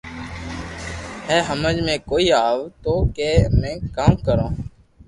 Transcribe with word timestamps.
ھي 1.27 1.37
ھمج 1.47 1.75
۾ 1.89 1.95
ڪوئي 2.09 2.27
آ 2.43 2.45
وتو 2.57 2.93
ڪي 3.15 3.29
اپي 3.47 3.73
ڪاو 3.95 4.13
ڪرو 4.25 4.47